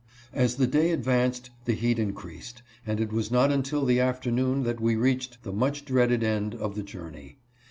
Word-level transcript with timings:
As 0.33 0.55
the 0.55 0.65
day 0.65 0.89
advanced 0.89 1.51
the 1.65 1.75
heat 1.75 1.99
increased, 1.99 2.63
and 2.87 2.99
it 2.99 3.13
was 3.13 3.29
not 3.29 3.51
until 3.51 3.85
the 3.85 3.99
afternoon 3.99 4.63
that 4.63 4.81
we 4.81 4.95
reached 4.95 5.43
the 5.43 5.53
much 5.53 5.85
dreaded 5.85 6.23
end 6.23 6.55
of 6.55 6.73
the 6.73 6.81
journey. 6.81 7.37